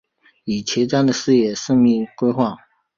[0.45, 2.57] 以前瞻的视野缜密规划